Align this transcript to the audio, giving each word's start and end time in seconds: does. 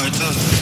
does. 0.00 0.61